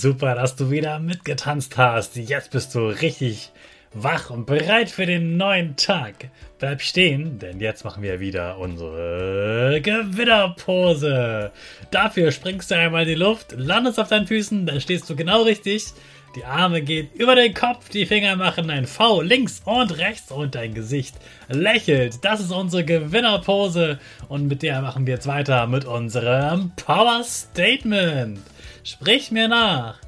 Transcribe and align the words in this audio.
Super, 0.00 0.34
dass 0.34 0.56
du 0.56 0.70
wieder 0.70 0.98
mitgetanzt 0.98 1.76
hast. 1.76 2.16
Jetzt 2.16 2.52
bist 2.52 2.74
du 2.74 2.86
richtig 2.88 3.52
wach 3.92 4.30
und 4.30 4.46
bereit 4.46 4.88
für 4.88 5.04
den 5.04 5.36
neuen 5.36 5.76
Tag. 5.76 6.30
Bleib 6.58 6.80
stehen, 6.80 7.38
denn 7.38 7.60
jetzt 7.60 7.84
machen 7.84 8.02
wir 8.02 8.18
wieder 8.18 8.56
unsere 8.56 9.78
Gewitterpose. 9.82 11.50
Dafür 11.90 12.32
springst 12.32 12.70
du 12.70 12.76
einmal 12.76 13.02
in 13.02 13.08
die 13.08 13.14
Luft, 13.14 13.52
landest 13.58 14.00
auf 14.00 14.08
deinen 14.08 14.26
Füßen, 14.26 14.64
dann 14.64 14.80
stehst 14.80 15.10
du 15.10 15.16
genau 15.16 15.42
richtig. 15.42 15.88
Die 16.36 16.44
Arme 16.44 16.80
gehen 16.82 17.08
über 17.14 17.34
den 17.34 17.54
Kopf, 17.54 17.88
die 17.88 18.06
Finger 18.06 18.36
machen 18.36 18.70
ein 18.70 18.86
V 18.86 19.20
links 19.20 19.62
und 19.64 19.98
rechts 19.98 20.30
und 20.30 20.54
dein 20.54 20.74
Gesicht 20.74 21.16
lächelt. 21.48 22.24
Das 22.24 22.38
ist 22.40 22.52
unsere 22.52 22.84
Gewinnerpose 22.84 23.98
und 24.28 24.46
mit 24.46 24.62
der 24.62 24.80
machen 24.80 25.06
wir 25.06 25.14
jetzt 25.14 25.26
weiter 25.26 25.66
mit 25.66 25.84
unserem 25.84 26.70
Power 26.76 27.24
Statement. 27.24 28.38
Sprich 28.84 29.32
mir 29.32 29.48
nach. 29.48 29.98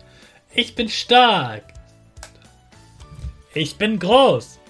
Ich 0.55 0.77
bin 0.77 0.89
stark. 0.89 1.65
Ich 3.53 3.77
bin 3.77 3.99
groß. 3.99 4.61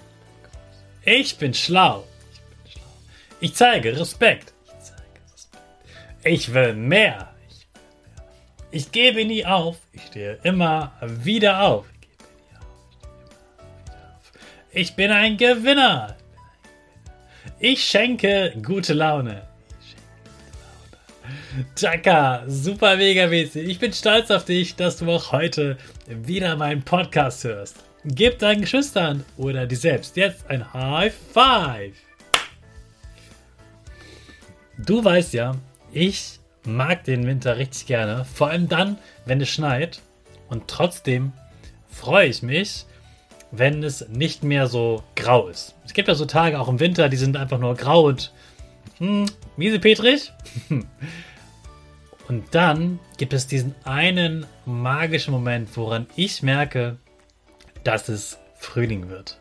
Ich 1.05 1.37
bin 1.37 1.53
schlau. 1.53 2.03
Ich 3.39 3.53
zeige 3.53 3.99
Respekt. 3.99 4.53
Ich 6.23 6.53
will 6.53 6.73
mehr. 6.73 7.32
Ich 8.73 8.91
gebe 8.91 9.23
nie 9.23 9.45
auf. 9.45 9.77
Ich 9.91 10.01
stehe 10.07 10.39
immer 10.41 10.93
wieder 11.03 11.61
auf. 11.61 11.85
Ich 14.71 14.95
bin 14.95 15.11
ein 15.11 15.37
Gewinner. 15.37 16.17
Ich 17.59 17.85
schenke 17.85 18.51
gute 18.65 18.95
Laune. 18.95 19.43
Chaka, 21.75 22.45
super 22.47 22.97
mega 22.97 23.27
mäßig. 23.27 23.69
Ich 23.69 23.77
bin 23.77 23.93
stolz 23.93 24.31
auf 24.31 24.45
dich, 24.45 24.75
dass 24.75 24.97
du 24.97 25.11
auch 25.11 25.31
heute 25.31 25.77
wieder 26.07 26.55
meinen 26.55 26.81
Podcast 26.81 27.43
hörst. 27.43 27.75
Gib 28.05 28.39
deinen 28.39 28.61
Geschwistern 28.61 29.23
oder 29.37 29.67
dir 29.67 29.77
selbst 29.77 30.17
jetzt 30.17 30.49
ein 30.49 30.73
High 30.73 31.13
Five. 31.31 31.93
Du 34.79 35.05
weißt 35.05 35.33
ja, 35.35 35.55
ich 35.91 36.39
mag 36.65 37.03
den 37.03 37.25
Winter 37.25 37.57
richtig 37.57 37.85
gerne. 37.87 38.25
Vor 38.25 38.49
allem 38.49 38.67
dann, 38.69 38.97
wenn 39.25 39.41
es 39.41 39.49
schneit. 39.49 40.01
Und 40.49 40.67
trotzdem 40.67 41.33
freue 41.89 42.27
ich 42.27 42.43
mich, 42.43 42.85
wenn 43.51 43.83
es 43.83 44.07
nicht 44.09 44.43
mehr 44.43 44.67
so 44.67 45.03
grau 45.15 45.47
ist. 45.47 45.75
Es 45.85 45.93
gibt 45.93 46.07
ja 46.07 46.15
so 46.15 46.25
Tage 46.25 46.59
auch 46.59 46.67
im 46.67 46.79
Winter, 46.79 47.09
die 47.09 47.17
sind 47.17 47.37
einfach 47.37 47.59
nur 47.59 47.75
grau 47.75 48.07
und 48.07 48.31
hm, 48.97 49.25
miese 49.57 49.79
Petrich. 49.79 50.31
Und 52.29 52.55
dann 52.55 52.99
gibt 53.17 53.33
es 53.33 53.47
diesen 53.47 53.75
einen 53.83 54.45
magischen 54.65 55.33
Moment, 55.33 55.75
woran 55.75 56.07
ich 56.15 56.41
merke, 56.41 56.97
dass 57.83 58.07
es 58.07 58.37
Frühling 58.55 59.09
wird. 59.09 59.37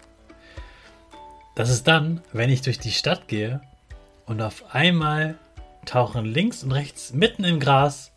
Das 1.55 1.71
ist 1.71 1.87
dann, 1.87 2.23
wenn 2.33 2.51
ich 2.51 2.63
durch 2.63 2.81
die 2.81 2.91
Stadt 2.91 3.29
gehe 3.29 3.61
und 4.27 4.43
auf 4.43 4.75
einmal 4.75 5.37
tauchen 5.87 6.25
links 6.25 6.63
und 6.63 6.73
rechts 6.73 7.13
mitten 7.13 7.45
im 7.45 7.61
Gras 7.61 8.13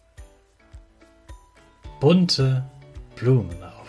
bunte 1.99 2.63
Blumen 3.15 3.63
auf. 3.63 3.87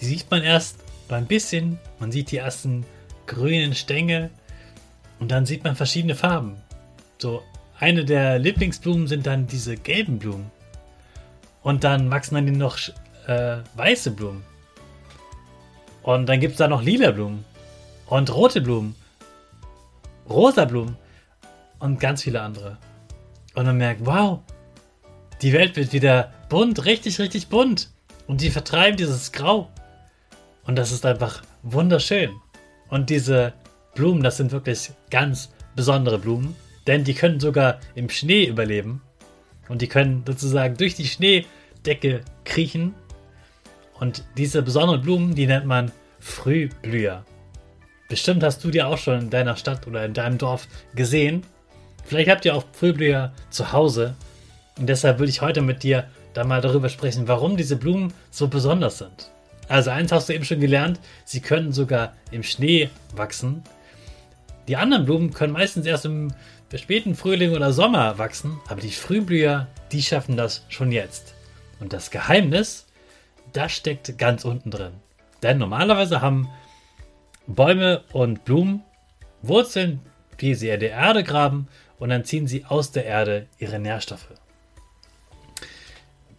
Die 0.00 0.06
sieht 0.06 0.30
man 0.30 0.42
erst 0.42 0.78
ein 1.08 1.26
bisschen, 1.26 1.78
man 1.98 2.10
sieht 2.10 2.30
die 2.30 2.38
ersten 2.38 2.84
grünen 3.26 3.74
Stängel 3.74 4.30
und 5.20 5.30
dann 5.30 5.46
sieht 5.46 5.64
man 5.64 5.76
verschiedene 5.76 6.14
Farben. 6.14 6.56
So 7.18 7.42
eine 7.78 8.04
der 8.04 8.38
Lieblingsblumen 8.38 9.06
sind 9.06 9.26
dann 9.26 9.46
diese 9.46 9.76
gelben 9.76 10.18
Blumen. 10.18 10.50
Und 11.62 11.84
dann 11.84 12.10
wachsen 12.10 12.34
dann 12.34 12.46
noch 12.58 12.78
äh, 13.26 13.58
weiße 13.74 14.10
Blumen. 14.10 14.44
Und 16.02 16.26
dann 16.26 16.40
gibt 16.40 16.52
es 16.52 16.58
da 16.58 16.68
noch 16.68 16.82
lila 16.82 17.10
Blumen. 17.10 17.44
Und 18.06 18.34
rote 18.34 18.60
Blumen. 18.60 18.94
Rosa 20.28 20.64
Blumen. 20.66 20.96
Und 21.78 22.00
ganz 22.00 22.22
viele 22.22 22.40
andere. 22.40 22.78
Und 23.54 23.66
man 23.66 23.76
merkt, 23.76 24.04
wow, 24.04 24.40
die 25.42 25.52
Welt 25.52 25.76
wird 25.76 25.92
wieder 25.92 26.32
bunt, 26.48 26.84
richtig, 26.84 27.18
richtig 27.18 27.48
bunt. 27.48 27.90
Und 28.26 28.40
die 28.40 28.50
vertreiben 28.50 28.96
dieses 28.96 29.32
Grau. 29.32 29.70
Und 30.64 30.76
das 30.76 30.92
ist 30.92 31.04
einfach 31.04 31.42
wunderschön. 31.62 32.30
Und 32.88 33.10
diese 33.10 33.52
Blumen, 33.94 34.22
das 34.22 34.36
sind 34.36 34.52
wirklich 34.52 34.90
ganz 35.10 35.50
besondere 35.76 36.18
Blumen. 36.18 36.56
Denn 36.86 37.04
die 37.04 37.14
können 37.14 37.40
sogar 37.40 37.78
im 37.94 38.08
Schnee 38.08 38.44
überleben. 38.44 39.02
Und 39.68 39.82
die 39.82 39.88
können 39.88 40.22
sozusagen 40.26 40.76
durch 40.76 40.94
die 40.94 41.06
Schneedecke 41.06 42.22
kriechen. 42.44 42.94
Und 44.00 44.24
diese 44.36 44.62
besonderen 44.62 45.02
Blumen, 45.02 45.34
die 45.34 45.46
nennt 45.46 45.66
man 45.66 45.92
Frühblüher. 46.20 47.24
Bestimmt 48.08 48.42
hast 48.42 48.62
du 48.64 48.70
die 48.70 48.82
auch 48.82 48.98
schon 48.98 49.22
in 49.22 49.30
deiner 49.30 49.56
Stadt 49.56 49.86
oder 49.86 50.04
in 50.04 50.14
deinem 50.14 50.38
Dorf 50.38 50.68
gesehen. 50.94 51.42
Vielleicht 52.04 52.28
habt 52.28 52.44
ihr 52.44 52.54
auch 52.54 52.64
Frühblüher 52.72 53.32
zu 53.50 53.72
Hause. 53.72 54.14
Und 54.78 54.88
deshalb 54.88 55.18
würde 55.18 55.30
ich 55.30 55.40
heute 55.40 55.62
mit 55.62 55.82
dir 55.82 56.08
da 56.34 56.44
mal 56.44 56.60
darüber 56.60 56.88
sprechen, 56.88 57.28
warum 57.28 57.56
diese 57.56 57.76
Blumen 57.76 58.12
so 58.30 58.48
besonders 58.48 58.98
sind. 58.98 59.30
Also 59.68 59.90
eins 59.90 60.12
hast 60.12 60.28
du 60.28 60.34
eben 60.34 60.44
schon 60.44 60.60
gelernt, 60.60 61.00
sie 61.24 61.40
können 61.40 61.72
sogar 61.72 62.12
im 62.30 62.42
Schnee 62.42 62.90
wachsen. 63.14 63.62
Die 64.68 64.76
anderen 64.76 65.04
Blumen 65.04 65.32
können 65.32 65.52
meistens 65.52 65.86
erst 65.86 66.04
im 66.04 66.32
späten 66.74 67.14
Frühling 67.14 67.52
oder 67.52 67.72
Sommer 67.72 68.18
wachsen, 68.18 68.58
aber 68.68 68.80
die 68.80 68.90
Frühblüher, 68.90 69.68
die 69.92 70.02
schaffen 70.02 70.36
das 70.36 70.64
schon 70.68 70.90
jetzt. 70.90 71.34
Und 71.80 71.92
das 71.92 72.10
Geheimnis, 72.10 72.86
das 73.52 73.72
steckt 73.72 74.18
ganz 74.18 74.44
unten 74.44 74.70
drin. 74.70 74.92
Denn 75.42 75.58
normalerweise 75.58 76.20
haben 76.20 76.48
Bäume 77.46 78.02
und 78.12 78.44
Blumen 78.44 78.82
Wurzeln, 79.42 80.00
die 80.40 80.54
sie 80.54 80.70
in 80.70 80.80
der 80.80 80.92
Erde 80.92 81.22
graben 81.22 81.68
und 81.98 82.10
dann 82.10 82.24
ziehen 82.24 82.46
sie 82.46 82.64
aus 82.64 82.90
der 82.90 83.04
Erde 83.04 83.46
ihre 83.58 83.78
Nährstoffe. 83.78 84.28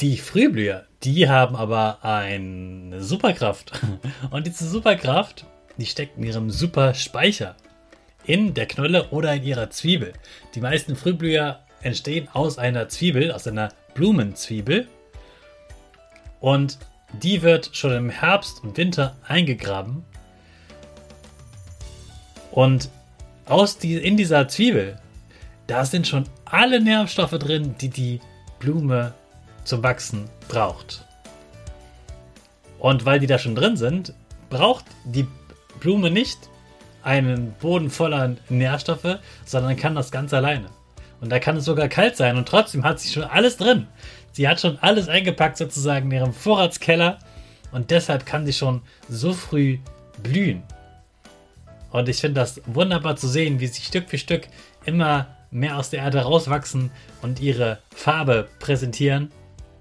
Die 0.02 0.18
Frühblüher, 0.18 0.86
die 1.04 1.30
haben 1.30 1.56
aber 1.56 2.04
eine 2.04 3.02
Superkraft. 3.02 3.72
Und 4.30 4.46
diese 4.46 4.68
Superkraft, 4.68 5.46
die 5.78 5.86
steckt 5.86 6.18
in 6.18 6.24
ihrem 6.24 6.50
Superspeicher 6.50 7.56
in 8.26 8.54
der 8.54 8.66
Knolle 8.66 9.08
oder 9.12 9.34
in 9.36 9.44
ihrer 9.44 9.70
Zwiebel. 9.70 10.12
Die 10.54 10.60
meisten 10.60 10.98
Frühblüher 10.98 11.60
entstehen 11.82 12.28
aus 12.34 12.58
einer 12.58 12.90
Zwiebel, 12.90 13.32
aus 13.32 13.48
einer 13.48 13.70
Blumenzwiebel. 13.94 14.88
Und 16.42 16.78
die 17.22 17.42
wird 17.42 17.70
schon 17.74 17.94
im 17.94 18.10
Herbst 18.10 18.64
und 18.64 18.76
Winter 18.76 19.16
eingegraben. 19.26 20.04
Und 22.52 22.90
aus 23.46 23.78
die, 23.78 23.96
in 23.96 24.18
dieser 24.18 24.48
Zwiebel, 24.48 25.00
da 25.68 25.86
sind 25.86 26.08
schon 26.08 26.26
alle 26.46 26.82
Nährstoffe 26.82 27.38
drin, 27.40 27.76
die 27.80 27.90
die 27.90 28.22
Blume 28.60 29.14
zum 29.64 29.84
Wachsen 29.84 30.30
braucht. 30.48 31.06
Und 32.80 33.06
weil 33.06 33.20
die 33.20 33.28
da 33.28 33.40
schon 33.40 33.56
drin 33.56 33.78
sind, 33.78 34.14
braucht 34.50 34.86
die 35.06 35.28
Blume 35.80 36.12
nicht 36.12 36.38
einen 37.04 37.54
Boden 37.54 37.90
voller 37.90 38.36
Nährstoffe, 38.50 39.20
sondern 39.46 39.76
kann 39.76 39.96
das 39.96 40.12
ganz 40.12 40.34
alleine. 40.34 40.68
Und 41.22 41.32
da 41.32 41.40
kann 41.40 41.58
es 41.58 41.66
sogar 41.66 41.88
kalt 41.88 42.18
sein 42.18 42.38
und 42.38 42.48
trotzdem 42.48 42.84
hat 42.84 43.00
sie 43.00 43.12
schon 43.12 43.24
alles 43.24 43.58
drin. 43.58 43.88
Sie 44.32 44.48
hat 44.48 44.60
schon 44.60 44.78
alles 44.80 45.08
eingepackt 45.08 45.58
sozusagen 45.58 46.12
in 46.12 46.18
ihrem 46.18 46.34
Vorratskeller 46.34 47.20
und 47.72 47.90
deshalb 47.92 48.26
kann 48.26 48.46
sie 48.46 48.54
schon 48.54 48.82
so 49.08 49.34
früh 49.34 49.80
blühen. 50.22 50.64
Und 51.92 52.10
ich 52.10 52.20
finde 52.20 52.42
das 52.42 52.62
wunderbar 52.66 53.16
zu 53.16 53.28
sehen, 53.28 53.60
wie 53.60 53.68
sie 53.68 53.82
Stück 53.82 54.10
für 54.10 54.18
Stück 54.18 54.48
immer 54.86 55.35
mehr 55.56 55.78
aus 55.78 55.90
der 55.90 56.02
Erde 56.02 56.20
rauswachsen 56.20 56.92
und 57.22 57.40
ihre 57.40 57.80
Farbe 57.96 58.50
präsentieren. 58.60 59.32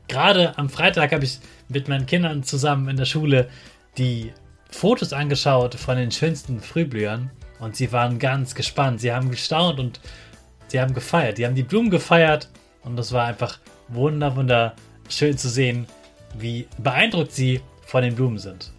Gerade 0.07 0.57
am 0.57 0.69
Freitag 0.69 1.13
habe 1.13 1.25
ich 1.25 1.41
mit 1.69 1.89
meinen 1.89 2.07
Kindern 2.07 2.45
zusammen 2.45 2.89
in 2.89 2.97
der 2.97 3.07
Schule 3.07 3.49
die 3.99 4.33
Fotos 4.71 5.13
angeschaut 5.13 5.75
von 5.75 5.97
den 5.97 6.13
schönsten 6.13 6.61
Frühblühern 6.61 7.31
und 7.59 7.75
sie 7.75 7.91
waren 7.91 8.19
ganz 8.19 8.55
gespannt. 8.55 9.01
Sie 9.01 9.13
haben 9.13 9.31
gestaunt 9.31 9.81
und 9.81 10.01
sie 10.69 10.81
haben 10.81 10.95
gefeiert. 10.95 11.39
Die 11.39 11.47
haben 11.47 11.55
die 11.55 11.63
Blumen 11.65 11.91
gefeiert 11.91 12.49
und 12.83 12.99
es 12.99 13.11
war 13.13 13.27
einfach 13.27 13.59
wunder, 13.89 14.37
wunderschön 14.37 15.37
zu 15.37 15.49
sehen, 15.49 15.87
wie 16.39 16.69
beeindruckt 16.79 17.33
sie 17.33 17.61
von 17.85 18.03
den 18.03 18.15
Blumen 18.15 18.39
sind. 18.39 18.73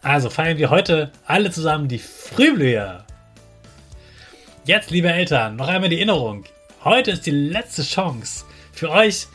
Also 0.00 0.30
feiern 0.30 0.58
wir 0.58 0.70
heute 0.70 1.10
alle 1.26 1.50
zusammen 1.50 1.88
die 1.88 1.98
Frühblüher. 1.98 3.04
Jetzt, 4.66 4.90
liebe 4.90 5.12
Eltern, 5.12 5.56
noch 5.56 5.68
einmal 5.68 5.90
die 5.90 5.96
Erinnerung. 5.96 6.44
Heute 6.84 7.10
ist 7.10 7.26
die 7.26 7.32
letzte 7.32 7.82
Chance 7.82 8.46
für 8.72 8.90
euch, 8.90 9.26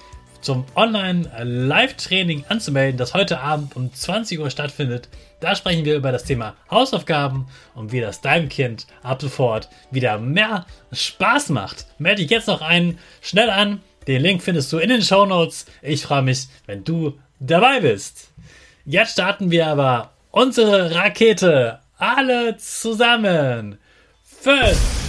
zum 0.41 0.65
Online-Live-Training 0.75 2.45
anzumelden, 2.49 2.97
das 2.97 3.13
heute 3.13 3.39
Abend 3.39 3.75
um 3.75 3.93
20 3.93 4.39
Uhr 4.39 4.49
stattfindet. 4.49 5.07
Da 5.39 5.55
sprechen 5.55 5.85
wir 5.85 5.95
über 5.97 6.11
das 6.11 6.23
Thema 6.23 6.55
Hausaufgaben 6.71 7.47
und 7.75 7.91
wie 7.91 8.01
das 8.01 8.21
deinem 8.21 8.49
Kind 8.49 8.87
ab 9.03 9.21
sofort 9.21 9.69
wieder 9.91 10.17
mehr 10.17 10.65
Spaß 10.91 11.49
macht. 11.49 11.85
Melde 11.99 12.23
dich 12.23 12.31
jetzt 12.31 12.47
noch 12.47 12.63
einen 12.63 12.97
schnell 13.21 13.51
an. 13.51 13.81
Den 14.07 14.23
Link 14.23 14.41
findest 14.41 14.73
du 14.73 14.79
in 14.79 14.89
den 14.89 15.03
Show 15.03 15.27
Notes. 15.27 15.67
Ich 15.83 16.01
freue 16.01 16.23
mich, 16.23 16.47
wenn 16.65 16.83
du 16.83 17.19
dabei 17.39 17.81
bist. 17.81 18.31
Jetzt 18.83 19.11
starten 19.11 19.51
wir 19.51 19.67
aber 19.67 20.09
unsere 20.31 20.95
Rakete. 20.95 21.81
Alle 21.99 22.57
zusammen. 22.57 23.77
Fünf, 24.23 25.08